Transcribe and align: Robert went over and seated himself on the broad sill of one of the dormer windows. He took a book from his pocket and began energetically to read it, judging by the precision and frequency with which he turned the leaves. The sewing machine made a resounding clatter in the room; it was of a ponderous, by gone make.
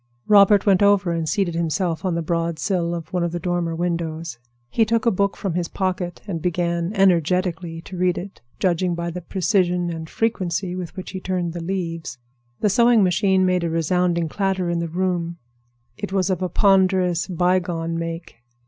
Robert 0.27 0.65
went 0.65 0.81
over 0.81 1.11
and 1.11 1.29
seated 1.29 1.53
himself 1.53 2.03
on 2.03 2.15
the 2.15 2.23
broad 2.23 2.57
sill 2.57 2.95
of 2.95 3.13
one 3.13 3.23
of 3.23 3.31
the 3.31 3.39
dormer 3.39 3.75
windows. 3.75 4.39
He 4.71 4.83
took 4.83 5.05
a 5.05 5.11
book 5.11 5.37
from 5.37 5.53
his 5.53 5.67
pocket 5.67 6.23
and 6.25 6.41
began 6.41 6.91
energetically 6.95 7.81
to 7.83 7.97
read 7.97 8.17
it, 8.17 8.41
judging 8.57 8.95
by 8.95 9.11
the 9.11 9.21
precision 9.21 9.91
and 9.91 10.09
frequency 10.09 10.75
with 10.75 10.95
which 10.97 11.11
he 11.11 11.19
turned 11.19 11.53
the 11.53 11.61
leaves. 11.63 12.17
The 12.61 12.69
sewing 12.71 13.03
machine 13.03 13.45
made 13.45 13.63
a 13.63 13.69
resounding 13.69 14.27
clatter 14.27 14.71
in 14.71 14.79
the 14.79 14.89
room; 14.89 15.37
it 15.97 16.11
was 16.11 16.31
of 16.31 16.41
a 16.41 16.49
ponderous, 16.49 17.27
by 17.27 17.59
gone 17.59 17.95
make. 17.95 18.37